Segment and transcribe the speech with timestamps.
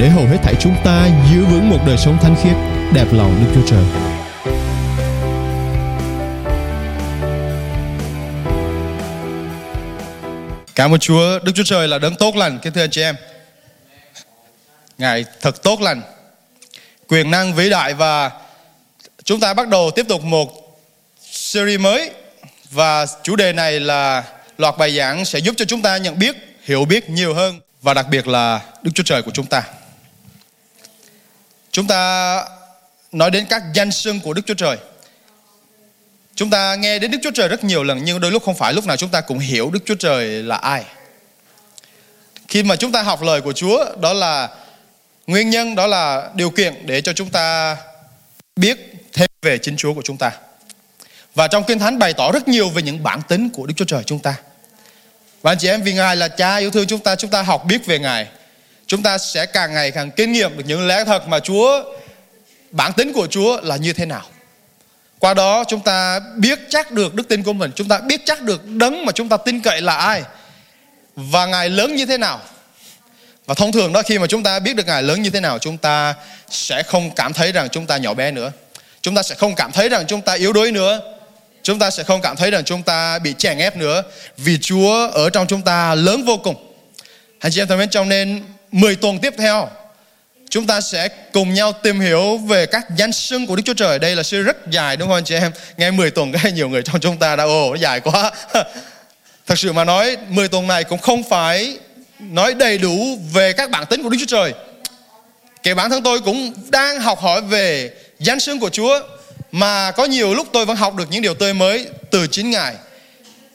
[0.00, 2.54] để hầu hết thảy chúng ta giữ vững một đời sống thánh khiết,
[2.94, 3.84] đẹp lòng Đức Chúa Trời.
[10.74, 13.16] Cảm ơn Chúa, Đức Chúa Trời là đấng tốt lành, kính thưa anh chị em.
[14.98, 16.02] Ngài thật tốt lành,
[17.08, 18.30] quyền năng vĩ đại và
[19.24, 20.78] chúng ta bắt đầu tiếp tục một
[21.30, 22.10] series mới
[22.70, 24.24] và chủ đề này là
[24.58, 27.94] loạt bài giảng sẽ giúp cho chúng ta nhận biết, hiểu biết nhiều hơn và
[27.94, 29.62] đặc biệt là Đức Chúa Trời của chúng ta.
[31.76, 32.44] Chúng ta
[33.12, 34.76] nói đến các danh xưng của Đức Chúa Trời.
[36.34, 38.72] Chúng ta nghe đến Đức Chúa Trời rất nhiều lần nhưng đôi lúc không phải
[38.72, 40.84] lúc nào chúng ta cũng hiểu Đức Chúa Trời là ai.
[42.48, 44.48] Khi mà chúng ta học lời của Chúa đó là
[45.26, 47.76] nguyên nhân đó là điều kiện để cho chúng ta
[48.56, 50.30] biết thêm về chính Chúa của chúng ta.
[51.34, 53.84] Và trong Kinh Thánh bày tỏ rất nhiều về những bản tính của Đức Chúa
[53.84, 54.34] Trời chúng ta.
[55.42, 57.64] Và anh chị em vì Ngài là cha yêu thương chúng ta, chúng ta học
[57.64, 58.26] biết về Ngài.
[58.86, 61.84] Chúng ta sẽ càng ngày càng kinh nghiệm được những lẽ thật mà Chúa,
[62.70, 64.22] bản tính của Chúa là như thế nào.
[65.18, 68.42] Qua đó chúng ta biết chắc được đức tin của mình, chúng ta biết chắc
[68.42, 70.22] được đấng mà chúng ta tin cậy là ai
[71.16, 72.40] và Ngài lớn như thế nào.
[73.46, 75.58] Và thông thường đó khi mà chúng ta biết được Ngài lớn như thế nào,
[75.58, 76.14] chúng ta
[76.50, 78.52] sẽ không cảm thấy rằng chúng ta nhỏ bé nữa.
[79.00, 81.00] Chúng ta sẽ không cảm thấy rằng chúng ta yếu đuối nữa.
[81.62, 84.02] Chúng ta sẽ không cảm thấy rằng chúng ta bị chèn ép nữa
[84.36, 86.74] vì Chúa ở trong chúng ta lớn vô cùng.
[87.38, 89.68] Anh chị em thân mến, trong nên 10 tuần tiếp theo,
[90.50, 93.98] chúng ta sẽ cùng nhau tìm hiểu về các danh xưng của Đức Chúa Trời.
[93.98, 95.52] Đây là sự rất dài, đúng không anh chị em?
[95.76, 98.32] Nghe 10 tuần cái nhiều người trong chúng ta đã, ồ, nó dài quá.
[99.46, 101.78] Thật sự mà nói 10 tuần này cũng không phải
[102.18, 104.52] nói đầy đủ về các bản tính của Đức Chúa Trời.
[105.62, 109.00] Kể bản thân tôi cũng đang học hỏi về danh xưng của Chúa,
[109.52, 112.74] mà có nhiều lúc tôi vẫn học được những điều tươi mới từ chính Ngài.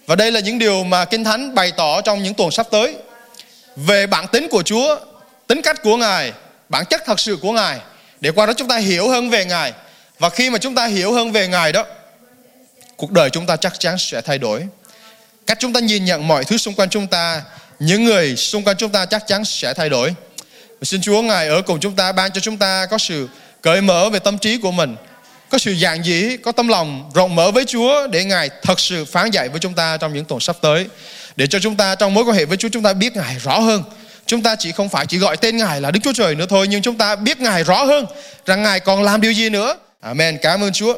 [0.05, 2.95] Và đây là những điều mà Kinh Thánh bày tỏ trong những tuần sắp tới
[3.75, 4.99] về bản tính của Chúa,
[5.47, 6.33] tính cách của Ngài,
[6.69, 7.79] bản chất thật sự của Ngài
[8.21, 9.73] để qua đó chúng ta hiểu hơn về Ngài.
[10.19, 11.85] Và khi mà chúng ta hiểu hơn về Ngài đó,
[12.97, 14.63] cuộc đời chúng ta chắc chắn sẽ thay đổi.
[15.47, 17.41] Cách chúng ta nhìn nhận mọi thứ xung quanh chúng ta,
[17.79, 20.13] những người xung quanh chúng ta chắc chắn sẽ thay đổi.
[20.67, 23.27] Và xin Chúa Ngài ở cùng chúng ta ban cho chúng ta có sự
[23.61, 24.95] cởi mở về tâm trí của mình,
[25.49, 29.05] có sự dạng dĩ, có tâm lòng rộng mở với Chúa để Ngài thật sự
[29.05, 30.87] phán dạy với chúng ta trong những tuần sắp tới
[31.35, 33.59] để cho chúng ta trong mối quan hệ với Chúa, chúng ta biết Ngài rõ
[33.59, 33.83] hơn.
[34.25, 36.67] Chúng ta chỉ không phải chỉ gọi tên Ngài là Đức Chúa Trời nữa thôi,
[36.67, 38.05] nhưng chúng ta biết Ngài rõ hơn
[38.45, 39.77] rằng Ngài còn làm điều gì nữa.
[40.01, 40.37] Amen.
[40.41, 40.93] Cảm ơn Chúa.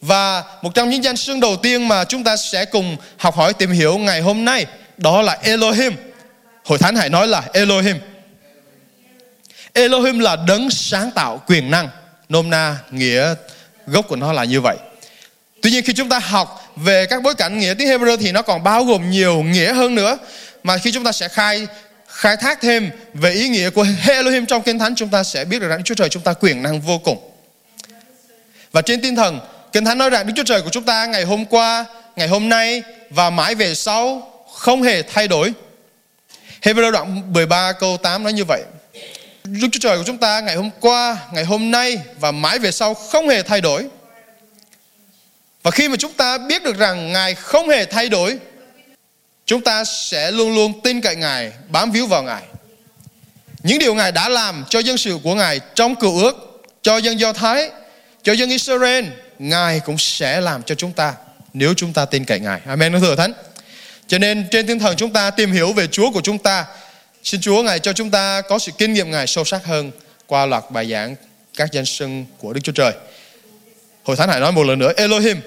[0.00, 3.52] Và một trong những danh xưng đầu tiên mà chúng ta sẽ cùng học hỏi
[3.54, 4.66] tìm hiểu ngày hôm nay,
[4.96, 5.92] đó là Elohim.
[6.64, 7.96] Hội Thánh hãy nói là Elohim.
[9.72, 11.88] Elohim là đấng sáng tạo quyền năng.
[12.28, 13.34] Nôm na, nghĩa
[13.86, 14.76] gốc của nó là như vậy.
[15.62, 18.42] Tuy nhiên khi chúng ta học về các bối cảnh nghĩa tiếng Hebrew thì nó
[18.42, 20.18] còn bao gồm nhiều nghĩa hơn nữa.
[20.62, 21.66] Mà khi chúng ta sẽ khai
[22.06, 25.58] khai thác thêm về ý nghĩa của Elohim trong Kinh Thánh chúng ta sẽ biết
[25.58, 27.30] được rằng đức Chúa Trời chúng ta quyền năng vô cùng.
[28.72, 29.40] Và trên tinh thần
[29.72, 31.84] Kinh Thánh nói rằng Đức Chúa Trời của chúng ta ngày hôm qua,
[32.16, 35.52] ngày hôm nay và mãi về sau không hề thay đổi.
[36.62, 38.62] Hebrew đoạn 13 câu 8 nói như vậy.
[39.44, 42.72] Đức Chúa Trời của chúng ta ngày hôm qua, ngày hôm nay và mãi về
[42.72, 43.86] sau không hề thay đổi.
[45.66, 48.38] Và khi mà chúng ta biết được rằng Ngài không hề thay đổi,
[49.46, 52.42] chúng ta sẽ luôn luôn tin cậy Ngài, bám víu vào Ngài.
[53.62, 57.20] Những điều Ngài đã làm cho dân sự của Ngài trong cựu ước, cho dân
[57.20, 57.70] Do Thái,
[58.22, 59.04] cho dân Israel,
[59.38, 61.14] Ngài cũng sẽ làm cho chúng ta
[61.52, 62.60] nếu chúng ta tin cậy Ngài.
[62.66, 63.32] Amen, nó thừa thánh.
[64.06, 66.66] Cho nên trên tinh thần chúng ta tìm hiểu về Chúa của chúng ta.
[67.22, 69.90] Xin Chúa Ngài cho chúng ta có sự kinh nghiệm Ngài sâu sắc hơn
[70.26, 71.14] qua loạt bài giảng
[71.56, 72.92] các danh xưng của Đức Chúa Trời.
[74.04, 75.40] Hội Thánh hãy nói một lần nữa Elohim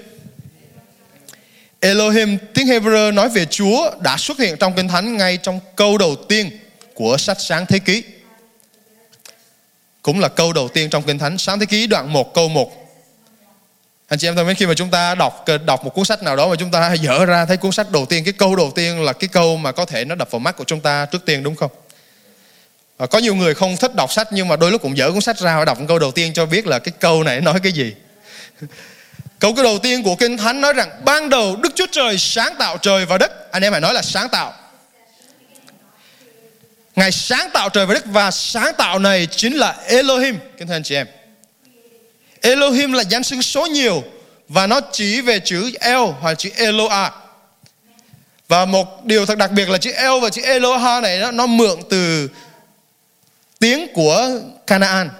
[1.80, 5.98] Elohim, tiếng Hebrew nói về Chúa đã xuất hiện trong Kinh Thánh ngay trong câu
[5.98, 6.50] đầu tiên
[6.94, 8.02] của sách Sáng Thế Ký.
[10.02, 12.72] Cũng là câu đầu tiên trong Kinh Thánh Sáng Thế Ký đoạn 1 câu 1.
[14.08, 16.36] Anh chị em thân mến, khi mà chúng ta đọc đọc một cuốn sách nào
[16.36, 19.02] đó mà chúng ta dở ra thấy cuốn sách đầu tiên, cái câu đầu tiên
[19.02, 21.42] là cái câu mà có thể nó đập vào mắt của chúng ta trước tiên,
[21.42, 21.70] đúng không?
[22.98, 25.20] Và có nhiều người không thích đọc sách nhưng mà đôi lúc cũng dở cuốn
[25.20, 27.72] sách ra và đọc câu đầu tiên cho biết là cái câu này nói cái
[27.72, 27.94] gì.
[29.40, 32.54] Câu cái đầu tiên của Kinh Thánh nói rằng ban đầu Đức Chúa Trời sáng
[32.58, 33.52] tạo trời và đất.
[33.52, 34.54] Anh em phải nói là sáng tạo.
[36.96, 40.38] Ngài sáng tạo trời và đất và sáng tạo này chính là Elohim.
[40.58, 41.06] Kính thưa anh chị em.
[42.40, 44.02] Elohim là danh xưng số nhiều
[44.48, 47.10] và nó chỉ về chữ El hoặc chữ Eloa.
[48.48, 51.46] Và một điều thật đặc biệt là chữ El và chữ Eloha này nó, nó
[51.46, 52.28] mượn từ
[53.58, 54.30] tiếng của
[54.66, 55.10] Canaan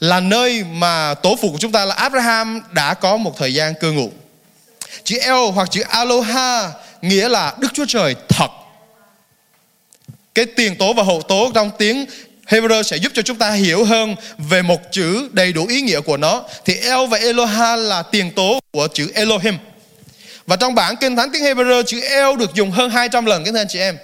[0.00, 3.74] là nơi mà tổ phụ của chúng ta là Abraham đã có một thời gian
[3.74, 4.10] cư ngụ.
[5.04, 6.70] Chữ El hoặc chữ Aloha
[7.02, 8.48] nghĩa là Đức Chúa Trời thật.
[10.34, 12.06] Cái tiền tố và hậu tố trong tiếng
[12.46, 16.00] Hebrew sẽ giúp cho chúng ta hiểu hơn về một chữ đầy đủ ý nghĩa
[16.00, 16.44] của nó.
[16.64, 19.58] Thì El và Eloha là tiền tố của chữ Elohim.
[20.46, 23.54] Và trong bản kinh thánh tiếng Hebrew, chữ El được dùng hơn 200 lần các
[23.54, 23.96] anh chị em.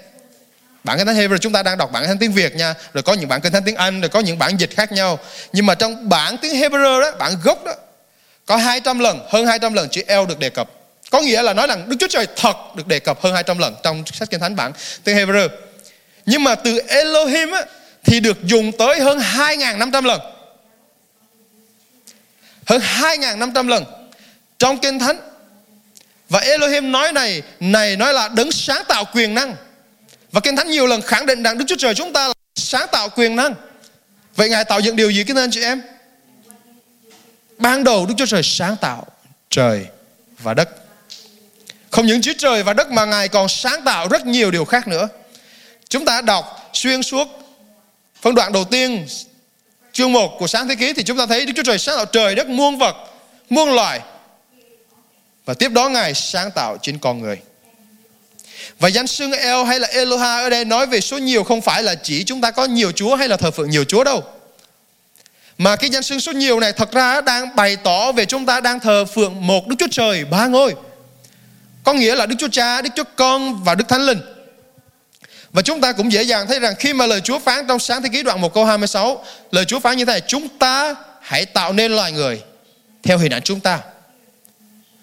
[0.85, 3.03] Bản kinh thánh Hebrew chúng ta đang đọc bản kinh thánh tiếng Việt nha, rồi
[3.03, 5.19] có những bản kinh thánh tiếng Anh, rồi có những bản dịch khác nhau.
[5.53, 7.75] Nhưng mà trong bản tiếng Hebrew đó, bản gốc đó
[8.47, 10.71] có 200 lần, hơn 200 lần chữ El được đề cập.
[11.11, 13.75] Có nghĩa là nói rằng Đức Chúa Trời thật được đề cập hơn 200 lần
[13.83, 14.73] trong sách kinh thánh bản
[15.05, 15.49] tiếng Hebrew.
[16.27, 17.63] Nhưng mà từ Elohim á,
[18.05, 20.21] thì được dùng tới hơn 2.500 lần.
[22.67, 23.85] Hơn 2.500 lần
[24.59, 25.21] trong kinh thánh
[26.29, 29.57] và Elohim nói này, này nói là đấng sáng tạo quyền năng.
[30.33, 32.87] Và Kinh Thánh nhiều lần khẳng định rằng Đức Chúa Trời chúng ta là sáng
[32.93, 33.55] tạo quyền năng.
[34.37, 35.83] Vậy Ngài tạo dựng điều gì kính anh chị em?
[37.59, 39.07] Ban đầu Đức Chúa Trời sáng tạo
[39.51, 39.87] trời
[40.39, 40.69] và đất.
[41.91, 44.89] Không những chữ trời và đất mà Ngài còn sáng tạo rất nhiều điều khác
[44.89, 45.09] nữa.
[45.89, 47.29] Chúng ta đọc xuyên suốt
[48.21, 49.07] phân đoạn đầu tiên
[49.93, 52.05] chương 1 của sáng thế ký thì chúng ta thấy Đức Chúa Trời sáng tạo
[52.05, 52.97] trời đất muôn vật,
[53.51, 54.01] muôn loài
[55.45, 57.39] và tiếp đó Ngài sáng tạo chính con người.
[58.79, 61.83] Và danh xưng El hay là Eloha ở đây nói về số nhiều không phải
[61.83, 64.25] là chỉ chúng ta có nhiều Chúa hay là thờ phượng nhiều Chúa đâu.
[65.59, 68.61] Mà cái danh xưng số nhiều này thật ra đang bày tỏ về chúng ta
[68.61, 70.75] đang thờ phượng một Đức Chúa Trời ba ngôi.
[71.85, 74.21] Có nghĩa là Đức Chúa Cha, Đức Chúa Con và Đức Thánh Linh.
[75.53, 78.03] Và chúng ta cũng dễ dàng thấy rằng khi mà lời Chúa phán trong sáng
[78.03, 81.47] thế ký đoạn 1 câu 26, lời Chúa phán như thế này, chúng ta hãy
[81.47, 82.43] tạo nên loài người
[83.03, 83.81] theo hình ảnh chúng ta.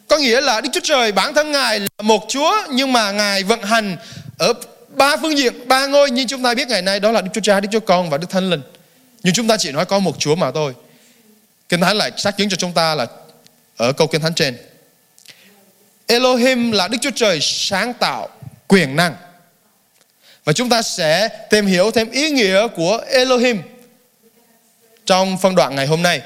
[0.09, 3.44] Có nghĩa là Đức Chúa Trời bản thân Ngài là một Chúa nhưng mà Ngài
[3.44, 3.97] vận hành
[4.38, 4.53] ở
[4.88, 7.41] ba phương diện, ba ngôi như chúng ta biết ngày nay đó là Đức Chúa
[7.41, 8.61] Cha, Đức Chúa Con và Đức Thánh Linh.
[9.23, 10.73] Nhưng chúng ta chỉ nói có một Chúa mà thôi.
[11.69, 13.07] Kinh Thánh lại xác chứng cho chúng ta là
[13.77, 14.57] ở câu Kinh Thánh trên.
[16.07, 18.29] Elohim là Đức Chúa Trời sáng tạo
[18.67, 19.15] quyền năng.
[20.44, 23.61] Và chúng ta sẽ tìm hiểu thêm ý nghĩa của Elohim
[25.06, 26.21] trong phân đoạn ngày hôm nay.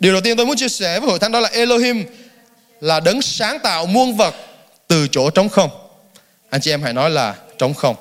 [0.00, 2.04] Điều đầu tiên tôi muốn chia sẻ với hội thánh đó là Elohim
[2.80, 4.34] là đấng sáng tạo muôn vật
[4.88, 5.70] từ chỗ trống không.
[6.50, 7.96] Anh chị em hãy nói là trống không.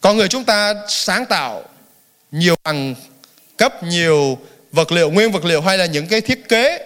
[0.00, 1.62] Con người chúng ta sáng tạo
[2.30, 2.94] nhiều bằng
[3.56, 4.38] cấp nhiều
[4.72, 6.78] vật liệu, nguyên vật liệu hay là những cái thiết kế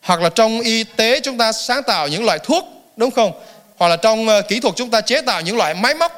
[0.00, 2.64] hoặc là trong y tế chúng ta sáng tạo những loại thuốc
[2.96, 3.32] đúng không?
[3.76, 6.12] Hoặc là trong ờ, kỹ thuật chúng ta chế tạo những loại máy móc.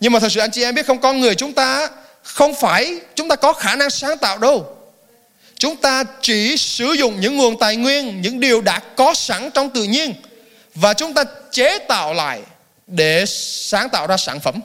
[0.00, 1.90] Nhưng mà thật sự anh chị em biết không con người chúng ta
[2.22, 4.77] không phải chúng ta có khả năng sáng tạo đâu
[5.58, 9.70] chúng ta chỉ sử dụng những nguồn tài nguyên, những điều đã có sẵn trong
[9.70, 10.14] tự nhiên
[10.74, 12.40] và chúng ta chế tạo lại
[12.86, 14.60] để sáng tạo ra sản phẩm.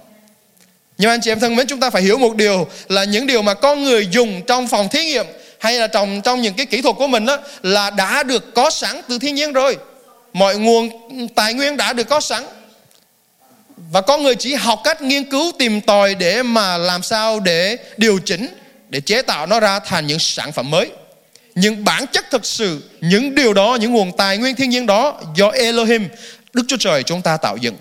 [0.98, 3.42] Nhưng anh chị em thân mến, chúng ta phải hiểu một điều là những điều
[3.42, 5.26] mà con người dùng trong phòng thí nghiệm
[5.60, 8.70] hay là trong trong những cái kỹ thuật của mình đó là đã được có
[8.70, 9.78] sẵn từ thiên nhiên rồi.
[10.34, 10.90] Mọi nguồn
[11.36, 12.44] tài nguyên đã được có sẵn.
[13.92, 17.78] Và con người chỉ học cách nghiên cứu tìm tòi để mà làm sao để
[17.98, 18.48] điều chỉnh
[18.94, 20.92] để chế tạo nó ra thành những sản phẩm mới.
[21.56, 25.22] Nhưng bản chất thực sự, những điều đó, những nguồn tài nguyên thiên nhiên đó
[25.36, 26.08] do Elohim,
[26.54, 27.78] Đức Chúa Trời chúng ta tạo dựng.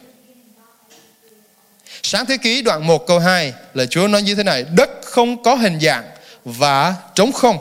[2.02, 5.42] Sáng thế ký đoạn 1 câu 2 là Chúa nói như thế này, Đất không
[5.42, 6.04] có hình dạng
[6.44, 7.58] và trống không.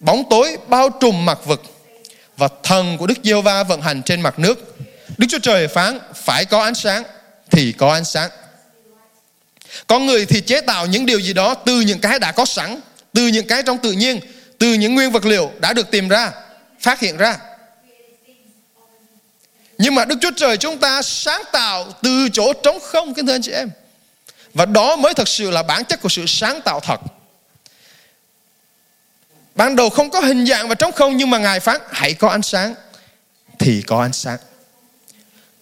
[0.00, 1.62] Bóng tối bao trùm mặt vực
[2.36, 4.76] Và thần của Đức giê va vận hành trên mặt nước.
[5.18, 7.02] Đức Chúa Trời phán, phải có ánh sáng
[7.50, 8.30] Thì có ánh sáng
[9.86, 12.80] con người thì chế tạo những điều gì đó từ những cái đã có sẵn,
[13.12, 14.20] từ những cái trong tự nhiên,
[14.58, 16.32] từ những nguyên vật liệu đã được tìm ra,
[16.80, 17.38] phát hiện ra.
[19.78, 23.34] Nhưng mà Đức Chúa Trời chúng ta sáng tạo từ chỗ trống không kính thưa
[23.34, 23.70] anh chị em.
[24.54, 27.00] Và đó mới thật sự là bản chất của sự sáng tạo thật.
[29.54, 32.28] Ban đầu không có hình dạng và trống không nhưng mà Ngài phán hãy có
[32.28, 32.74] ánh sáng
[33.58, 34.38] thì có ánh sáng.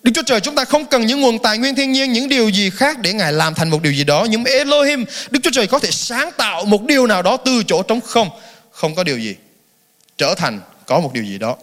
[0.04, 2.48] Đức Chúa Trời chúng ta không cần những nguồn tài nguyên thiên nhiên, những điều
[2.48, 4.26] gì khác để Ngài làm thành một điều gì đó.
[4.30, 7.82] Nhưng Elohim, Đức Chúa Trời có thể sáng tạo một điều nào đó từ chỗ
[7.82, 8.30] trống không.
[8.70, 9.36] Không có điều gì.
[10.18, 11.56] Trở thành có một điều gì đó.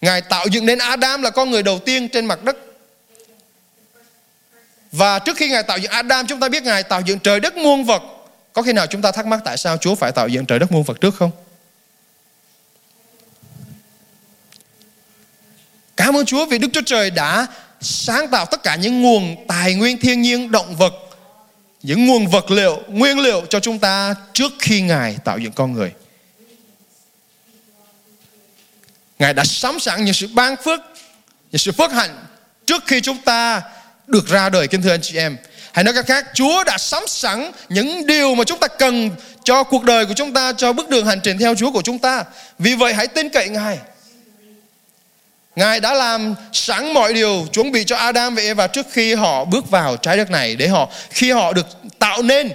[0.00, 2.56] Ngài tạo dựng nên Adam là con người đầu tiên trên mặt đất.
[4.92, 7.56] Và trước khi Ngài tạo dựng Adam, chúng ta biết Ngài tạo dựng trời đất
[7.56, 8.02] muôn vật.
[8.52, 10.72] Có khi nào chúng ta thắc mắc tại sao Chúa phải tạo dựng trời đất
[10.72, 11.30] muôn vật trước không?
[16.08, 17.46] Cảm ơn Chúa vì Đức Chúa Trời đã
[17.80, 20.94] sáng tạo tất cả những nguồn tài nguyên thiên nhiên, động vật,
[21.82, 25.72] những nguồn vật liệu, nguyên liệu cho chúng ta trước khi Ngài tạo dựng con
[25.72, 25.92] người.
[29.18, 30.80] Ngài đã sắm sẵn những sự ban phước,
[31.52, 32.24] những sự phước hạnh
[32.66, 33.62] trước khi chúng ta
[34.06, 35.36] được ra đời kính thưa anh chị em.
[35.72, 39.10] Hãy nói cách khác, Chúa đã sắm sẵn những điều mà chúng ta cần
[39.44, 41.98] cho cuộc đời của chúng ta, cho bước đường hành trình theo Chúa của chúng
[41.98, 42.24] ta.
[42.58, 43.78] Vì vậy hãy tin cậy Ngài.
[45.58, 49.44] Ngài đã làm sẵn mọi điều chuẩn bị cho Adam và Eva trước khi họ
[49.44, 51.66] bước vào trái đất này để họ, khi họ được
[51.98, 52.50] tạo nên.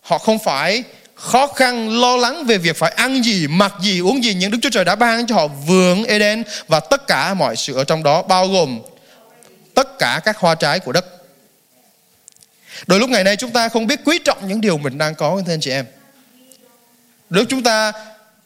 [0.00, 4.24] Họ không phải khó khăn, lo lắng về việc phải ăn gì, mặc gì, uống
[4.24, 7.56] gì nhưng Đức Chúa Trời đã ban cho họ vườn Eden và tất cả mọi
[7.56, 8.80] sự ở trong đó, bao gồm
[9.74, 11.04] tất cả các hoa trái của đất.
[12.86, 15.42] Đôi lúc ngày nay chúng ta không biết quý trọng những điều mình đang có
[15.48, 15.86] anh chị em.
[17.30, 17.92] Đôi lúc chúng ta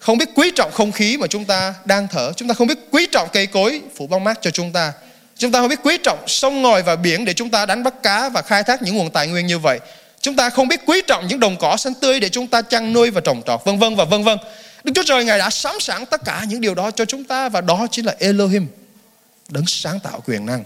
[0.04, 2.32] không biết quý trọng không khí mà chúng ta đang thở.
[2.36, 4.92] Chúng ta không biết quý trọng cây cối phủ bóng mát cho chúng ta.
[5.36, 8.02] Chúng ta không biết quý trọng sông ngòi và biển để chúng ta đánh bắt
[8.02, 9.80] cá và khai thác những nguồn tài nguyên như vậy.
[10.20, 12.92] Chúng ta không biết quý trọng những đồng cỏ xanh tươi để chúng ta chăn
[12.92, 14.38] nuôi và trồng trọt, vân vân và vân vân.
[14.84, 17.48] Đức Chúa Trời, Ngài đã sắm sẵn tất cả những điều đó cho chúng ta
[17.48, 18.66] và đó chính là Elohim,
[19.48, 20.64] đấng sáng tạo quyền năng.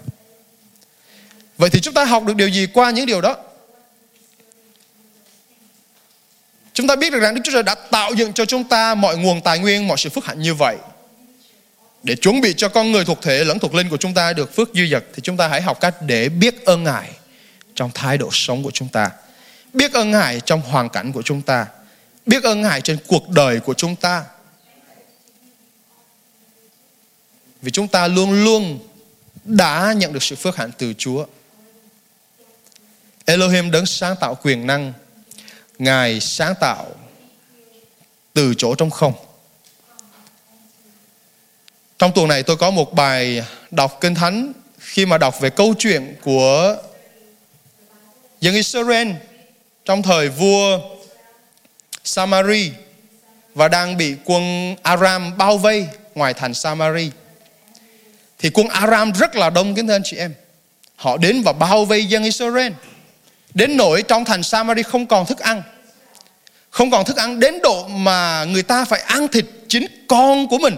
[1.58, 3.36] Vậy thì chúng ta học được điều gì qua những điều đó?
[6.78, 9.16] Chúng ta biết được rằng Đức Chúa Trời đã tạo dựng cho chúng ta mọi
[9.16, 10.76] nguồn tài nguyên, mọi sự phước hạnh như vậy.
[12.02, 14.56] Để chuẩn bị cho con người thuộc thể lẫn thuộc linh của chúng ta được
[14.56, 17.10] phước dư dật thì chúng ta hãy học cách để biết ơn Ngài
[17.74, 19.10] trong thái độ sống của chúng ta.
[19.72, 21.66] Biết ơn Ngài trong hoàn cảnh của chúng ta.
[22.26, 24.24] Biết ơn Ngài trên cuộc đời của chúng ta.
[27.62, 28.78] Vì chúng ta luôn luôn
[29.44, 31.26] đã nhận được sự phước hạnh từ Chúa.
[33.24, 34.92] Elohim đấng sáng tạo quyền năng
[35.78, 36.86] Ngài sáng tạo
[38.34, 39.12] từ chỗ trong không.
[41.98, 45.74] Trong tuần này tôi có một bài đọc kinh thánh khi mà đọc về câu
[45.78, 46.76] chuyện của
[48.40, 49.08] dân Israel
[49.84, 50.80] trong thời vua
[52.04, 52.72] Samari
[53.54, 57.10] và đang bị quân Aram bao vây ngoài thành Samari.
[58.38, 60.34] Thì quân Aram rất là đông kính thưa anh chị em.
[60.96, 62.72] Họ đến và bao vây dân Israel.
[63.54, 65.62] Đến nỗi trong thành Samari không còn thức ăn.
[66.70, 70.58] Không còn thức ăn đến độ mà người ta phải ăn thịt chính con của
[70.58, 70.76] mình.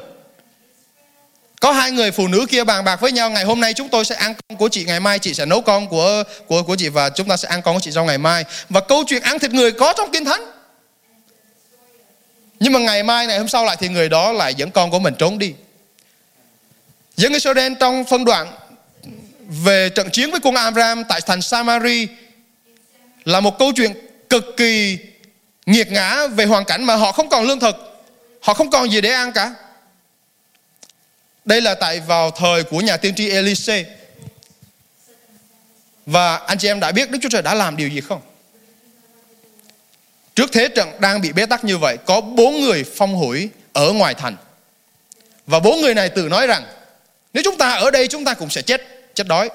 [1.60, 4.04] Có hai người phụ nữ kia bàn bạc với nhau, ngày hôm nay chúng tôi
[4.04, 6.88] sẽ ăn con của chị, ngày mai chị sẽ nấu con của của của chị
[6.88, 8.44] và chúng ta sẽ ăn con của chị sau ngày mai.
[8.68, 10.42] Và câu chuyện ăn thịt người có trong kinh thánh.
[12.60, 14.98] Nhưng mà ngày mai ngày hôm sau lại thì người đó lại dẫn con của
[14.98, 15.54] mình trốn đi.
[17.16, 18.52] Dân Israel trong phân đoạn
[19.48, 22.08] về trận chiến với quân Amram tại thành Samari
[23.24, 23.92] là một câu chuyện
[24.28, 24.98] cực kỳ
[25.66, 27.76] nghiệt ngã về hoàn cảnh mà họ không còn lương thực,
[28.40, 29.54] họ không còn gì để ăn cả.
[31.44, 33.84] Đây là tại vào thời của nhà tiên tri Elise
[36.06, 38.20] và anh chị em đã biết Đức Chúa Trời đã làm điều gì không?
[40.34, 43.92] Trước thế trận đang bị bế tắc như vậy, có bốn người phong hủi ở
[43.92, 44.36] ngoài thành.
[45.46, 46.64] Và bốn người này tự nói rằng,
[47.32, 48.82] nếu chúng ta ở đây, chúng ta cũng sẽ chết
[49.14, 49.50] chết đói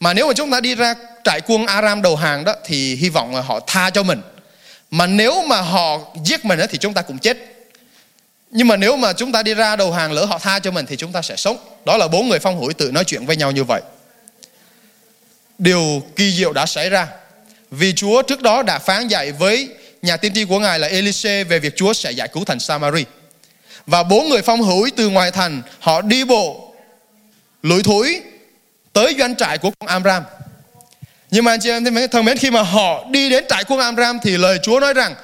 [0.00, 3.08] mà nếu mà chúng ta đi ra trại quân Aram đầu hàng đó thì hy
[3.08, 4.20] vọng là họ tha cho mình.
[4.90, 7.38] Mà nếu mà họ giết mình đó, thì chúng ta cũng chết.
[8.50, 10.86] Nhưng mà nếu mà chúng ta đi ra đầu hàng lỡ họ tha cho mình
[10.86, 11.56] thì chúng ta sẽ sống.
[11.84, 13.82] Đó là bốn người phong hủi tự nói chuyện với nhau như vậy.
[15.58, 17.08] Điều kỳ diệu đã xảy ra.
[17.70, 19.68] Vì Chúa trước đó đã phán dạy với
[20.02, 23.04] nhà tiên tri của Ngài là Elise về việc Chúa sẽ giải cứu thành Samari.
[23.86, 26.74] Và bốn người phong hủi từ ngoài thành, họ đi bộ,
[27.62, 28.20] lủi thủi
[28.98, 30.22] tới doanh trại của con Amram.
[31.30, 34.18] Nhưng mà anh chị em thân mến khi mà họ đi đến trại quân Amram
[34.22, 35.14] thì lời Chúa nói rằng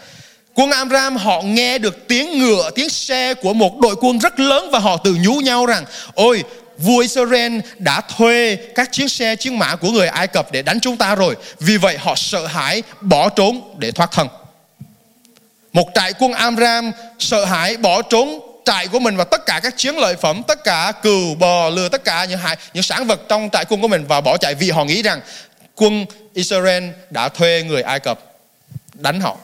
[0.54, 4.70] quân Amram họ nghe được tiếng ngựa, tiếng xe của một đội quân rất lớn
[4.72, 6.44] và họ tự nhú nhau rằng ôi
[6.78, 10.80] vua Israel đã thuê các chiến xe chiến mã của người Ai Cập để đánh
[10.80, 11.36] chúng ta rồi.
[11.60, 14.28] Vì vậy họ sợ hãi bỏ trốn để thoát thân.
[15.72, 19.74] Một trại quân Amram sợ hãi bỏ trốn trại của mình và tất cả các
[19.76, 23.20] chiến lợi phẩm, tất cả cừu, bò, lừa, tất cả những hại, những sản vật
[23.28, 25.20] trong trại quân của mình và bỏ chạy vì họ nghĩ rằng
[25.74, 28.18] quân Israel đã thuê người Ai Cập
[28.94, 29.36] đánh họ.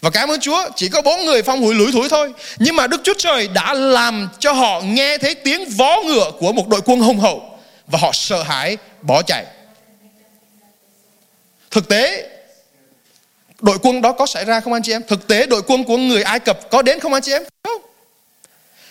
[0.00, 2.32] Và cảm ơn Chúa, chỉ có bốn người phong hủi lủi thủi thôi.
[2.58, 6.52] Nhưng mà Đức Chúa Trời đã làm cho họ nghe thấy tiếng vó ngựa của
[6.52, 7.58] một đội quân hùng hậu.
[7.86, 9.44] Và họ sợ hãi bỏ chạy.
[11.70, 12.28] Thực tế,
[13.62, 15.02] đội quân đó có xảy ra không anh chị em?
[15.08, 17.42] Thực tế đội quân của người Ai Cập có đến không anh chị em?
[17.64, 17.82] Không.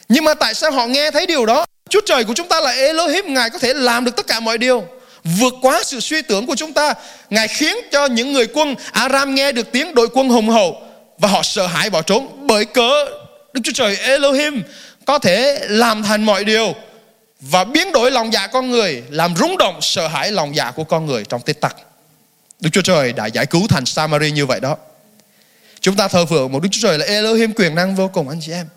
[0.10, 1.66] Nhưng mà tại sao họ nghe thấy điều đó?
[1.90, 4.58] Chúa Trời của chúng ta là Elohim, Ngài có thể làm được tất cả mọi
[4.58, 4.84] điều
[5.24, 6.94] vượt quá sự suy tưởng của chúng ta.
[7.30, 10.82] Ngài khiến cho những người quân Aram nghe được tiếng đội quân hùng hậu
[11.18, 13.06] và họ sợ hãi bỏ trốn bởi cớ
[13.54, 14.64] Đức Chúa Trời Elohim
[15.06, 16.76] có thể làm thành mọi điều
[17.40, 20.84] và biến đổi lòng dạ con người, làm rung động sợ hãi lòng dạ của
[20.84, 21.76] con người trong tích tắc.
[22.60, 24.78] Đức Chúa Trời đã giải cứu thành Samari như vậy đó.
[25.82, 28.40] Chúng ta thờ phượng một Đức Chúa Trời là Elohim quyền năng vô cùng anh
[28.42, 28.68] chị em.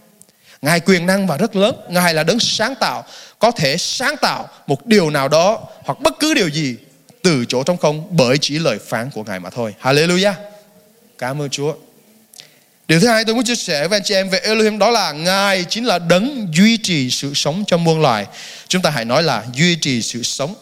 [0.62, 1.75] Ngài quyền năng và rất lớn.
[1.89, 3.05] Ngài là đấng sáng tạo,
[3.39, 6.77] có thể sáng tạo một điều nào đó hoặc bất cứ điều gì
[7.23, 9.75] từ chỗ trong không bởi chỉ lời phán của Ngài mà thôi.
[9.83, 10.35] Hallelujah.
[11.19, 11.75] Cảm ơn Chúa.
[12.89, 15.12] Điều thứ hai tôi muốn chia sẻ với anh chị em về Elohim đó là
[15.12, 18.27] Ngài chính là đấng duy trì sự sống cho muôn loài.
[18.69, 20.55] Chúng ta hãy nói là duy trì sự sống.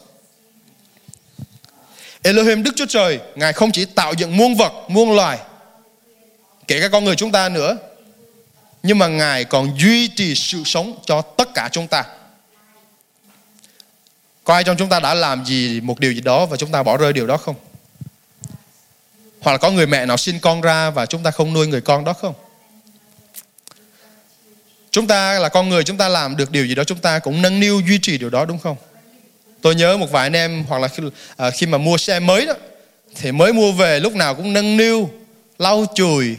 [2.23, 5.39] Elohim Đức Chúa Trời, Ngài không chỉ tạo dựng muôn vật, muôn loài,
[6.69, 7.77] kể cả con người chúng ta nữa,
[8.83, 12.05] nhưng mà Ngài còn duy trì sự sống cho tất cả chúng ta.
[14.45, 16.83] Có ai trong chúng ta đã làm gì một điều gì đó và chúng ta
[16.83, 17.57] bỏ rơi điều đó không?
[19.41, 21.81] Hoặc là có người mẹ nào sinh con ra và chúng ta không nuôi người
[21.81, 22.35] con đó không?
[24.91, 27.43] Chúng ta là con người chúng ta làm được điều gì đó chúng ta cũng
[27.43, 28.77] nâng niu duy trì điều đó đúng không?
[29.63, 31.03] Tôi nhớ một vài anh em hoặc là khi,
[31.37, 32.55] à, khi mà mua xe mới đó
[33.17, 35.11] thì mới mua về lúc nào cũng nâng niu,
[35.59, 36.37] lau chùi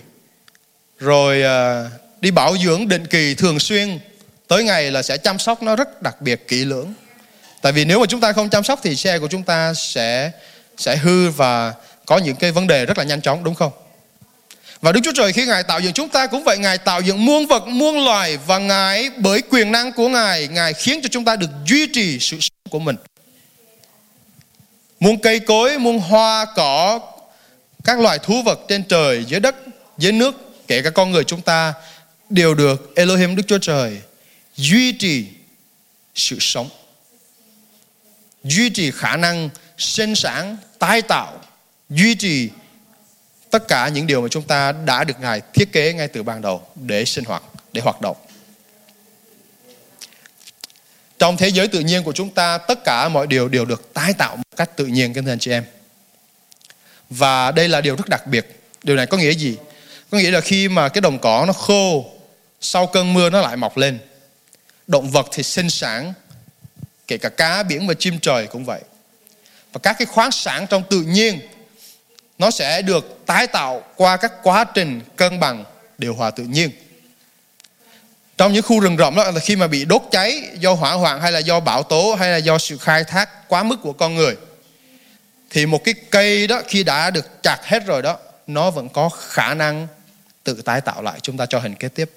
[1.00, 1.90] rồi à,
[2.22, 4.00] đi bảo dưỡng định kỳ thường xuyên
[4.48, 6.94] tới ngày là sẽ chăm sóc nó rất đặc biệt kỹ lưỡng.
[7.62, 10.32] Tại vì nếu mà chúng ta không chăm sóc thì xe của chúng ta sẽ
[10.78, 11.74] sẽ hư và
[12.06, 13.72] có những cái vấn đề rất là nhanh chóng đúng không?
[14.82, 17.26] Và Đức Chúa Trời khi Ngài tạo dựng chúng ta cũng vậy Ngài tạo dựng
[17.26, 21.26] muôn vật, muôn loài Và Ngài bởi quyền năng của Ngài Ngài khiến cho chúng
[21.26, 22.96] ta được duy trì sự sống của mình
[25.02, 27.00] Muôn cây cối, muôn hoa, cỏ
[27.84, 29.56] Các loài thú vật trên trời, dưới đất,
[29.98, 30.36] dưới nước
[30.68, 31.74] Kể cả con người chúng ta
[32.30, 34.02] Đều được Elohim Đức Chúa Trời
[34.56, 35.28] Duy trì
[36.16, 36.70] sự sống
[38.44, 41.42] Duy trì khả năng sinh sản, tái tạo
[41.90, 42.50] duy trì
[43.50, 46.42] tất cả những điều mà chúng ta đã được Ngài thiết kế ngay từ ban
[46.42, 47.44] đầu để sinh hoạt,
[47.74, 48.18] để hoạt động.
[51.22, 54.14] Trong thế giới tự nhiên của chúng ta, tất cả mọi điều đều được tái
[54.14, 55.64] tạo một cách tự nhiên, các anh chị em.
[57.10, 58.62] Và đây là điều rất đặc biệt.
[58.84, 59.58] Điều này có nghĩa gì?
[60.10, 62.06] Có nghĩa là khi mà cái đồng cỏ nó khô,
[62.62, 64.00] sau cơn mưa nó lại mọc lên.
[64.88, 66.14] Động vật thì sinh sản,
[67.08, 68.82] kể cả cá, biển và chim trời cũng vậy.
[69.74, 71.40] Và các cái khoáng sản trong tự nhiên
[72.38, 75.64] nó sẽ được tái tạo qua các quá trình cân bằng
[75.98, 76.70] điều hòa tự nhiên
[78.42, 81.22] trong những khu rừng rộng đó, là khi mà bị đốt cháy do hỏa hoạn
[81.22, 84.16] hay là do bão tố hay là do sự khai thác quá mức của con
[84.16, 84.36] người,
[85.50, 89.10] thì một cái cây đó khi đã được chặt hết rồi đó, nó vẫn có
[89.10, 89.88] khả năng
[90.44, 91.20] tự tái tạo lại.
[91.22, 92.12] Chúng ta cho hình kế tiếp.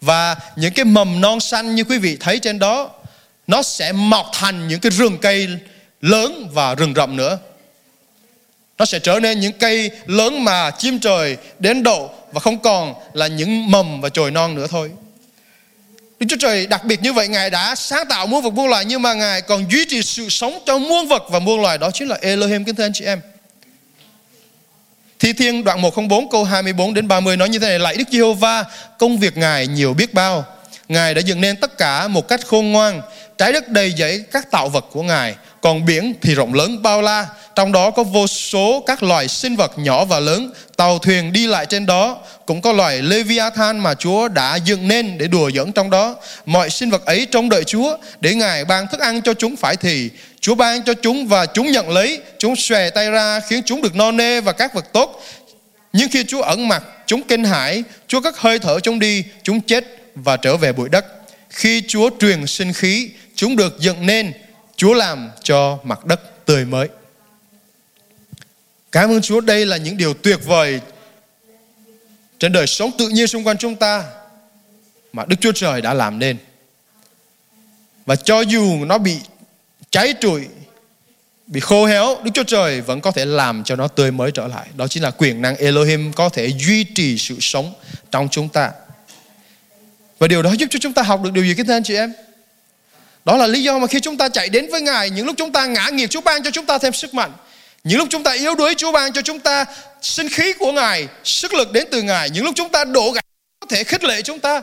[0.00, 2.90] Và những cái mầm non xanh như quý vị thấy trên đó,
[3.46, 5.48] nó sẽ mọc thành những cái rừng cây
[6.00, 7.38] lớn và rừng rậm nữa.
[8.78, 12.94] Nó sẽ trở nên những cây lớn mà chim trời đến độ và không còn
[13.12, 14.90] là những mầm và chồi non nữa thôi.
[16.20, 18.84] Đức Chúa Trời đặc biệt như vậy, Ngài đã sáng tạo muôn vật muôn loài,
[18.84, 21.90] nhưng mà Ngài còn duy trì sự sống cho muôn vật và muôn loài, đó
[21.90, 23.20] chính là Elohim kính thưa anh chị em.
[25.18, 28.64] Thi Thiên đoạn 104 câu 24 đến 30 nói như thế này, Lạy Đức Giê-hô-va,
[28.98, 30.44] công việc Ngài nhiều biết bao
[30.88, 33.02] Ngài đã dựng nên tất cả một cách khôn ngoan,
[33.38, 37.02] Trái đất đầy dẫy các tạo vật của Ngài còn biển thì rộng lớn bao
[37.02, 41.32] la trong đó có vô số các loài sinh vật nhỏ và lớn, tàu thuyền
[41.32, 45.50] đi lại trên đó, cũng có loài Leviathan mà Chúa đã dựng nên để đùa
[45.50, 46.16] giỡn trong đó.
[46.46, 49.76] Mọi sinh vật ấy trông đợi Chúa để Ngài ban thức ăn cho chúng phải
[49.76, 50.10] thì.
[50.40, 53.96] Chúa ban cho chúng và chúng nhận lấy, chúng xòe tay ra khiến chúng được
[53.96, 55.24] no nê và các vật tốt.
[55.92, 59.60] Nhưng khi Chúa ẩn mặt, chúng kinh hãi, Chúa cất hơi thở chúng đi, chúng
[59.60, 61.04] chết và trở về bụi đất.
[61.50, 64.32] Khi Chúa truyền sinh khí, chúng được dựng nên,
[64.76, 66.88] Chúa làm cho mặt đất tươi mới.
[68.92, 70.80] Cảm ơn Chúa đây là những điều tuyệt vời
[72.38, 74.04] trên đời sống tự nhiên xung quanh chúng ta
[75.12, 76.36] mà Đức Chúa Trời đã làm nên.
[78.06, 79.18] Và cho dù nó bị
[79.90, 80.46] cháy trụi,
[81.46, 84.46] bị khô héo, Đức Chúa Trời vẫn có thể làm cho nó tươi mới trở
[84.46, 84.66] lại.
[84.76, 87.74] Đó chính là quyền năng Elohim có thể duy trì sự sống
[88.10, 88.70] trong chúng ta.
[90.18, 91.94] Và điều đó giúp cho chúng ta học được điều gì kính thưa anh chị
[91.94, 92.12] em?
[93.24, 95.52] Đó là lý do mà khi chúng ta chạy đến với Ngài, những lúc chúng
[95.52, 97.32] ta ngã nghiệt, Chúa ban cho chúng ta thêm sức mạnh.
[97.84, 99.64] Những lúc chúng ta yếu đuối Chúa ban cho chúng ta
[100.02, 102.30] sinh khí của Ngài, sức lực đến từ Ngài.
[102.30, 103.24] Những lúc chúng ta đổ gãy
[103.60, 104.62] có thể khích lệ chúng ta.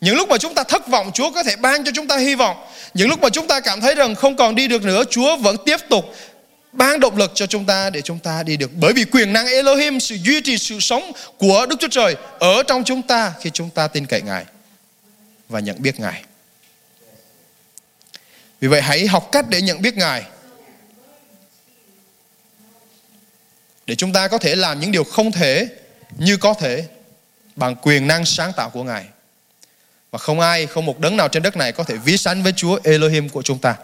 [0.00, 2.34] Những lúc mà chúng ta thất vọng Chúa có thể ban cho chúng ta hy
[2.34, 2.56] vọng.
[2.94, 5.56] Những lúc mà chúng ta cảm thấy rằng không còn đi được nữa Chúa vẫn
[5.66, 6.14] tiếp tục
[6.72, 8.70] ban động lực cho chúng ta để chúng ta đi được.
[8.80, 12.62] Bởi vì quyền năng Elohim, sự duy trì sự sống của Đức Chúa Trời ở
[12.62, 14.44] trong chúng ta khi chúng ta tin cậy Ngài
[15.48, 16.22] và nhận biết Ngài.
[18.60, 20.24] Vì vậy hãy học cách để nhận biết Ngài
[23.86, 25.68] để chúng ta có thể làm những điều không thể
[26.18, 26.86] như có thể
[27.56, 29.04] bằng quyền năng sáng tạo của Ngài.
[30.10, 32.52] Và không ai, không một đấng nào trên đất này có thể ví sánh với
[32.56, 33.76] Chúa Elohim của chúng ta.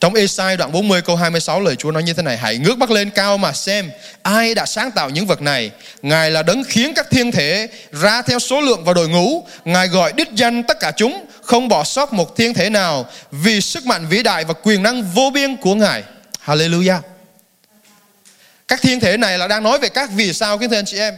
[0.00, 2.90] Trong Esai đoạn 40 câu 26 lời Chúa nói như thế này, Hãy ngước mắt
[2.90, 3.90] lên cao mà xem
[4.22, 5.70] Ai đã sáng tạo những vật này.
[6.02, 9.46] Ngài là đấng khiến các thiên thể ra theo số lượng và đội ngũ.
[9.64, 13.60] Ngài gọi đích danh tất cả chúng, Không bỏ sót một thiên thể nào Vì
[13.60, 16.02] sức mạnh vĩ đại và quyền năng vô biên của Ngài.
[16.46, 17.00] Hallelujah.
[18.68, 20.98] Các thiên thể này là đang nói về các vì sao, kính thưa anh chị
[20.98, 21.14] em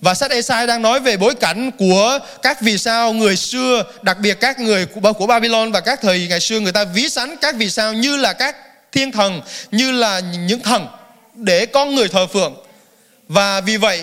[0.00, 4.18] và sách Esai đang nói về bối cảnh của các vì sao người xưa, đặc
[4.18, 7.36] biệt các người của, của Babylon và các thời ngày xưa người ta ví sánh
[7.36, 8.56] các vì sao như là các
[8.92, 10.86] thiên thần, như là những thần
[11.34, 12.54] để con người thờ phượng.
[13.28, 14.02] Và vì vậy,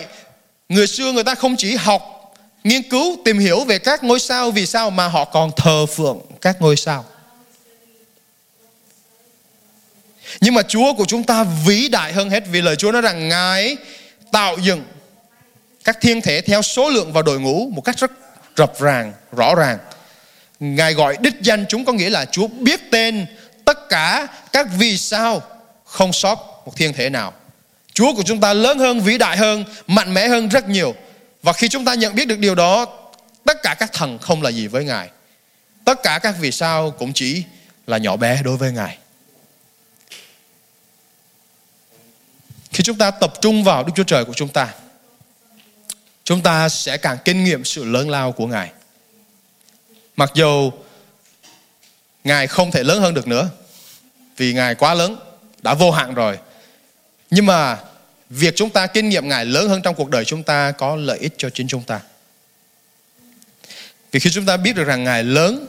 [0.68, 4.50] người xưa người ta không chỉ học, nghiên cứu, tìm hiểu về các ngôi sao
[4.50, 7.04] vì sao mà họ còn thờ phượng các ngôi sao.
[10.40, 13.28] Nhưng mà Chúa của chúng ta vĩ đại hơn hết vì lời Chúa nói rằng
[13.28, 13.76] Ngài
[14.32, 14.82] tạo dựng
[15.84, 18.10] các thiên thể theo số lượng và đội ngũ một cách rất
[18.56, 19.78] rập ràng, rõ ràng.
[20.60, 23.26] Ngài gọi đích danh chúng có nghĩa là Chúa biết tên
[23.64, 25.42] tất cả các vì sao
[25.84, 27.32] không sót một thiên thể nào.
[27.92, 30.94] Chúa của chúng ta lớn hơn, vĩ đại hơn, mạnh mẽ hơn rất nhiều.
[31.42, 32.86] Và khi chúng ta nhận biết được điều đó,
[33.44, 35.08] tất cả các thần không là gì với Ngài.
[35.84, 37.44] Tất cả các vì sao cũng chỉ
[37.86, 38.98] là nhỏ bé đối với Ngài.
[42.72, 44.68] Khi chúng ta tập trung vào Đức Chúa Trời của chúng ta,
[46.24, 48.72] chúng ta sẽ càng kinh nghiệm sự lớn lao của Ngài.
[50.16, 50.70] Mặc dù
[52.24, 53.50] Ngài không thể lớn hơn được nữa
[54.36, 55.16] vì Ngài quá lớn,
[55.62, 56.38] đã vô hạn rồi.
[57.30, 57.78] Nhưng mà
[58.30, 61.18] việc chúng ta kinh nghiệm Ngài lớn hơn trong cuộc đời chúng ta có lợi
[61.18, 62.00] ích cho chính chúng ta.
[64.12, 65.66] Vì khi chúng ta biết được rằng Ngài lớn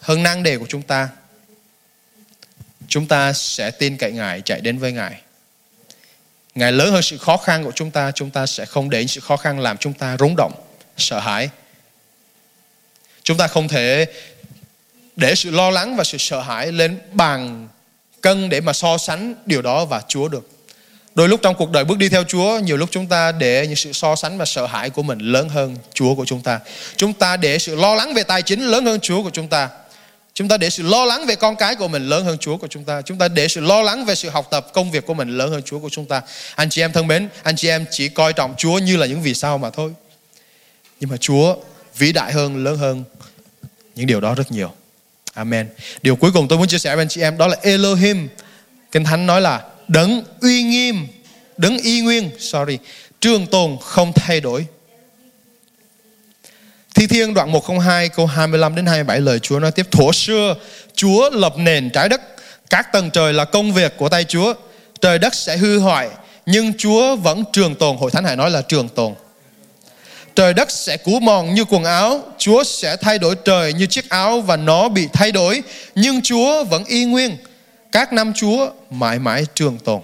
[0.00, 1.08] hơn năng đề của chúng ta,
[2.88, 5.20] chúng ta sẽ tin cậy Ngài, chạy đến với Ngài.
[6.58, 9.20] Ngài lớn hơn sự khó khăn của chúng ta, chúng ta sẽ không để sự
[9.20, 10.52] khó khăn làm chúng ta rúng động,
[10.96, 11.48] sợ hãi.
[13.22, 14.06] Chúng ta không thể
[15.16, 17.68] để sự lo lắng và sự sợ hãi lên bàn
[18.20, 20.48] cân để mà so sánh điều đó và Chúa được.
[21.14, 23.76] Đôi lúc trong cuộc đời bước đi theo Chúa, nhiều lúc chúng ta để những
[23.76, 26.60] sự so sánh và sợ hãi của mình lớn hơn Chúa của chúng ta.
[26.96, 29.68] Chúng ta để sự lo lắng về tài chính lớn hơn Chúa của chúng ta.
[30.38, 32.66] Chúng ta để sự lo lắng về con cái của mình lớn hơn Chúa của
[32.66, 33.02] chúng ta.
[33.02, 35.50] Chúng ta để sự lo lắng về sự học tập, công việc của mình lớn
[35.50, 36.22] hơn Chúa của chúng ta.
[36.54, 39.22] Anh chị em thân mến, anh chị em chỉ coi trọng Chúa như là những
[39.22, 39.92] vì sao mà thôi.
[41.00, 41.56] Nhưng mà Chúa
[41.96, 43.04] vĩ đại hơn, lớn hơn
[43.94, 44.72] những điều đó rất nhiều.
[45.34, 45.68] Amen.
[46.02, 48.28] Điều cuối cùng tôi muốn chia sẻ với anh chị em đó là Elohim.
[48.92, 51.06] Kinh Thánh nói là đấng uy nghiêm,
[51.56, 52.78] đấng y nguyên, sorry,
[53.20, 54.66] trường tồn không thay đổi
[56.98, 59.86] Thi Thiên đoạn 102 câu 25 đến 27 lời Chúa nói tiếp.
[59.90, 60.54] Thổ xưa,
[60.94, 62.20] Chúa lập nền trái đất.
[62.70, 64.54] Các tầng trời là công việc của tay Chúa.
[65.00, 66.08] Trời đất sẽ hư hoại,
[66.46, 67.96] Nhưng Chúa vẫn trường tồn.
[67.96, 69.14] Hội Thánh Hải nói là trường tồn.
[70.34, 72.20] Trời đất sẽ cũ mòn như quần áo.
[72.38, 75.62] Chúa sẽ thay đổi trời như chiếc áo Và nó bị thay đổi,
[75.94, 77.36] Nhưng Chúa vẫn y nguyên.
[77.92, 80.00] Các năm Chúa mãi mãi trường tồn.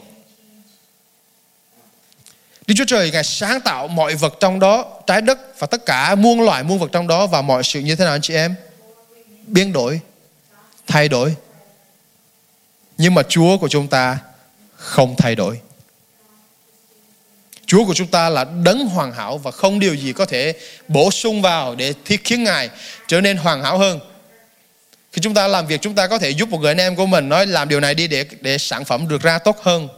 [2.66, 6.14] Đức Chúa Trời Ngài sáng tạo mọi vật trong đó, trái đất và tất cả
[6.14, 8.54] muôn loài muôn vật trong đó và mọi sự như thế nào anh chị em?
[9.46, 10.00] Biến đổi,
[10.86, 11.34] thay đổi.
[12.98, 14.18] Nhưng mà Chúa của chúng ta
[14.76, 15.60] không thay đổi.
[17.66, 20.54] Chúa của chúng ta là đấng hoàn hảo và không điều gì có thể
[20.88, 22.70] bổ sung vào để thiết khiến Ngài
[23.08, 24.00] trở nên hoàn hảo hơn.
[25.12, 27.06] Khi chúng ta làm việc chúng ta có thể giúp một người anh em của
[27.06, 29.88] mình nói làm điều này đi để để sản phẩm được ra tốt hơn.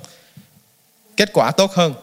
[1.17, 1.95] Kết quả tốt hơn.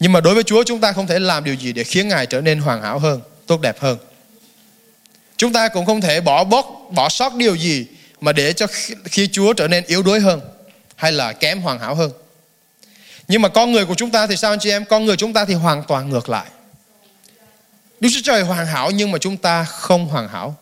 [0.00, 2.26] Nhưng mà đối với Chúa chúng ta không thể làm điều gì để khiến Ngài
[2.26, 3.98] trở nên hoàn hảo hơn, tốt đẹp hơn.
[5.36, 7.86] Chúng ta cũng không thể bỏ bớt, bỏ sót điều gì
[8.20, 8.66] mà để cho
[9.04, 10.40] khi Chúa trở nên yếu đuối hơn
[10.96, 12.12] hay là kém hoàn hảo hơn.
[13.28, 14.84] Nhưng mà con người của chúng ta thì sao anh chị em?
[14.84, 16.46] Con người chúng ta thì hoàn toàn ngược lại.
[18.00, 20.56] Đức Chúa Trời hoàn hảo nhưng mà chúng ta không hoàn hảo.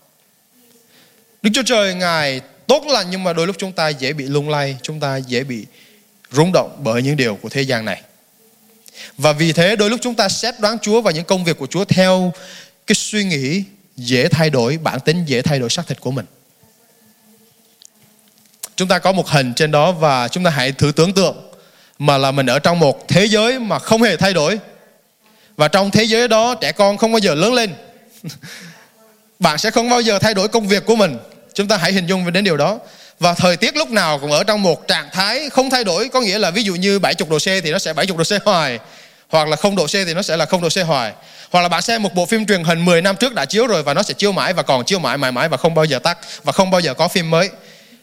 [1.42, 4.48] Đức Chúa Trời Ngài tốt lành nhưng mà đôi lúc chúng ta dễ bị lung
[4.50, 5.66] lay, chúng ta dễ bị
[6.30, 8.02] rung động bởi những điều của thế gian này.
[9.18, 11.66] Và vì thế đôi lúc chúng ta xét đoán Chúa và những công việc của
[11.66, 12.32] Chúa theo
[12.86, 13.64] cái suy nghĩ
[13.96, 16.26] dễ thay đổi, bản tính dễ thay đổi xác thịt của mình.
[18.76, 21.52] Chúng ta có một hình trên đó và chúng ta hãy thử tưởng tượng
[21.98, 24.58] mà là mình ở trong một thế giới mà không hề thay đổi.
[25.56, 27.74] Và trong thế giới đó trẻ con không bao giờ lớn lên.
[29.38, 31.18] Bạn sẽ không bao giờ thay đổi công việc của mình.
[31.54, 32.78] Chúng ta hãy hình dung đến điều đó
[33.18, 36.08] và thời tiết lúc nào cũng ở trong một trạng thái không thay đổi.
[36.08, 38.44] Có nghĩa là ví dụ như 70 độ C thì nó sẽ 70 độ C
[38.44, 38.78] hoài,
[39.28, 41.12] hoặc là không độ C thì nó sẽ là không độ C hoài.
[41.50, 43.82] Hoặc là bạn xem một bộ phim truyền hình 10 năm trước đã chiếu rồi
[43.82, 45.98] và nó sẽ chiếu mãi và còn chiếu mãi mãi mãi và không bao giờ
[45.98, 47.50] tắt và không bao giờ có phim mới.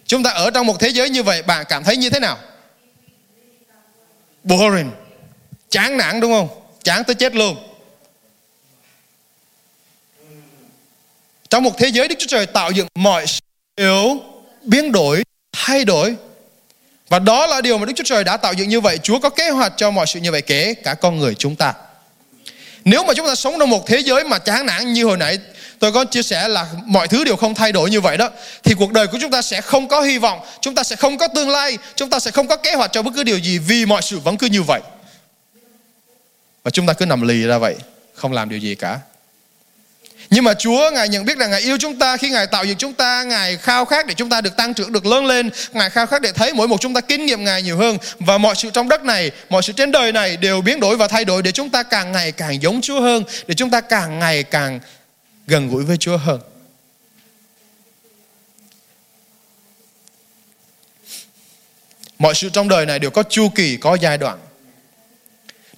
[0.05, 2.37] Chúng ta ở trong một thế giới như vậy, bạn cảm thấy như thế nào?
[4.43, 4.91] Boring.
[5.69, 6.49] Chán nản, đúng không?
[6.83, 7.57] Chán tới chết luôn.
[11.49, 13.39] Trong một thế giới Đức Chúa Trời tạo dựng mọi sự
[14.61, 16.15] biến đổi thay đổi.
[17.09, 18.97] Và đó là điều mà Đức Chúa Trời đã tạo dựng như vậy.
[18.97, 21.73] Chúa có kế hoạch cho mọi sự như vậy kể cả con người chúng ta.
[22.85, 25.37] Nếu mà chúng ta sống trong một thế giới mà chán nản như hồi nãy
[25.79, 28.29] tôi có chia sẻ là mọi thứ đều không thay đổi như vậy đó
[28.63, 31.17] thì cuộc đời của chúng ta sẽ không có hy vọng, chúng ta sẽ không
[31.17, 33.57] có tương lai, chúng ta sẽ không có kế hoạch cho bất cứ điều gì
[33.57, 34.81] vì mọi sự vẫn cứ như vậy.
[36.63, 37.75] Và chúng ta cứ nằm lì ra vậy,
[38.13, 38.99] không làm điều gì cả.
[40.29, 42.77] Nhưng mà Chúa Ngài nhận biết rằng Ngài yêu chúng ta khi Ngài tạo dựng
[42.77, 45.89] chúng ta, Ngài khao khát để chúng ta được tăng trưởng, được lớn lên, Ngài
[45.89, 48.55] khao khát để thấy mỗi một chúng ta kinh nghiệm Ngài nhiều hơn và mọi
[48.55, 51.41] sự trong đất này, mọi sự trên đời này đều biến đổi và thay đổi
[51.41, 54.79] để chúng ta càng ngày càng giống Chúa hơn, để chúng ta càng ngày càng
[55.47, 56.39] gần gũi với Chúa hơn.
[62.19, 64.39] Mọi sự trong đời này đều có chu kỳ, có giai đoạn.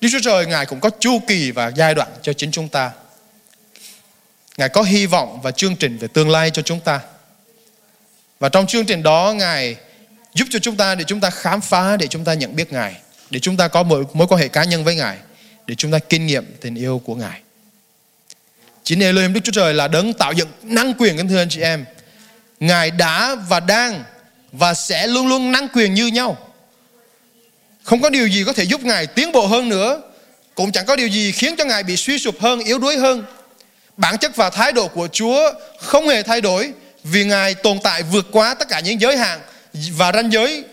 [0.01, 2.91] Đức Chúa Trời Ngài cũng có chu kỳ và giai đoạn cho chính chúng ta.
[4.61, 6.99] Ngài có hy vọng và chương trình về tương lai cho chúng ta.
[8.39, 9.75] Và trong chương trình đó Ngài
[10.33, 12.95] giúp cho chúng ta để chúng ta khám phá, để chúng ta nhận biết Ngài,
[13.29, 15.17] để chúng ta có mối, mối quan hệ cá nhân với Ngài,
[15.67, 17.41] để chúng ta kinh nghiệm tình yêu của Ngài.
[18.83, 21.61] Chính Elohim Đức Chúa Trời là đấng tạo dựng năng quyền kính thưa anh chị
[21.61, 21.85] em.
[22.59, 24.03] Ngài đã và đang
[24.51, 26.37] và sẽ luôn luôn năng quyền như nhau.
[27.83, 30.01] Không có điều gì có thể giúp Ngài tiến bộ hơn nữa.
[30.55, 33.25] Cũng chẳng có điều gì khiến cho Ngài bị suy sụp hơn, yếu đuối hơn.
[34.01, 38.03] Bản chất và thái độ của Chúa không hề thay đổi vì Ngài tồn tại
[38.03, 39.41] vượt qua tất cả những giới hạn
[39.73, 40.63] và ranh giới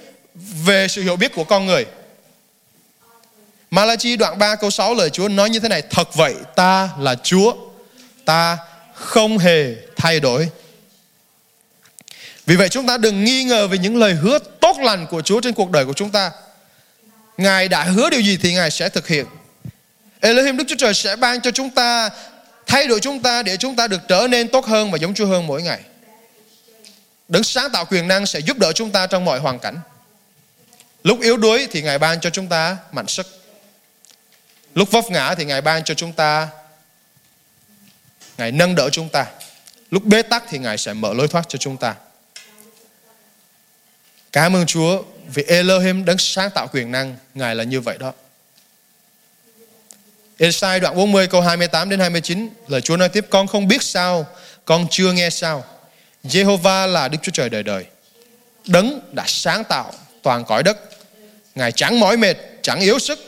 [0.64, 1.86] về sự hiểu biết của con người.
[3.70, 7.14] Malachi đoạn 3 câu 6 lời Chúa nói như thế này, Thật vậy, ta là
[7.14, 7.54] Chúa.
[8.24, 8.58] Ta
[8.94, 10.48] không hề thay đổi.
[12.46, 15.40] Vì vậy chúng ta đừng nghi ngờ về những lời hứa tốt lành của Chúa
[15.40, 16.30] trên cuộc đời của chúng ta.
[17.36, 19.26] Ngài đã hứa điều gì thì Ngài sẽ thực hiện.
[20.20, 22.10] Elohim, Đức Chúa Trời sẽ ban cho chúng ta
[22.68, 25.26] thay đổi chúng ta để chúng ta được trở nên tốt hơn và giống Chúa
[25.26, 25.81] hơn mỗi ngày.
[27.28, 29.81] Đấng sáng tạo quyền năng sẽ giúp đỡ chúng ta trong mọi hoàn cảnh.
[31.02, 33.26] Lúc yếu đuối thì Ngài ban cho chúng ta mạnh sức.
[34.74, 36.48] Lúc vấp ngã thì Ngài ban cho chúng ta,
[38.38, 39.26] Ngài nâng đỡ chúng ta.
[39.90, 41.94] Lúc bế tắc thì Ngài sẽ mở lối thoát cho chúng ta.
[44.33, 45.02] Cảm ơn Chúa
[45.35, 48.12] vì Elohim đấng sáng tạo quyền năng, Ngài là như vậy đó.
[50.38, 54.27] Esai đoạn 40 câu 28 đến 29 Lời Chúa nói tiếp, Con không biết sao,
[54.64, 55.64] Con chưa nghe sao.
[56.24, 57.85] Jehovah là Đức Chúa Trời đời đời.
[58.66, 60.79] Đấng đã sáng tạo toàn cõi đất.
[61.55, 63.18] Ngài chẳng mỏi mệt, Chẳng yếu sức.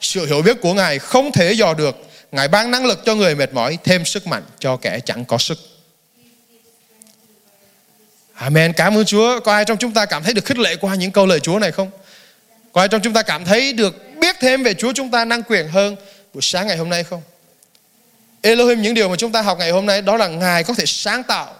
[0.00, 1.96] Sự hiểu biết của Ngài không thể dò được.
[2.32, 5.38] Ngài ban năng lực cho người mệt mỏi, Thêm sức mạnh cho kẻ chẳng có
[5.38, 5.58] sức.
[8.34, 8.72] Amen.
[8.72, 9.40] Cảm ơn Chúa.
[9.40, 11.58] Có ai trong chúng ta cảm thấy được khích lệ qua những câu lời Chúa
[11.58, 11.90] này không?
[12.72, 15.42] Có ai trong chúng ta cảm thấy được biết thêm về Chúa chúng ta năng
[15.42, 15.96] quyền hơn
[16.34, 17.22] buổi sáng ngày hôm nay không?
[18.42, 20.86] Elohim những điều mà chúng ta học ngày hôm nay đó là Ngài có thể
[20.86, 21.54] sáng tạo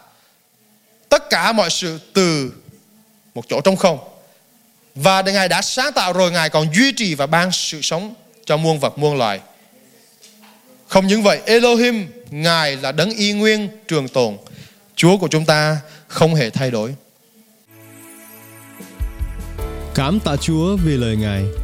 [1.09, 2.53] tất cả mọi sự từ
[3.35, 3.99] một chỗ trong không.
[4.95, 8.57] Và Ngài đã sáng tạo rồi Ngài còn duy trì và ban sự sống cho
[8.57, 9.41] muôn vật muôn loài.
[10.89, 14.37] Không những vậy, Elohim Ngài là đấng y nguyên trường tồn.
[14.97, 15.77] Chúa của chúng ta
[16.09, 16.95] không hề thay đổi.
[19.95, 21.64] Cảm tạ Chúa vì lời Ngài.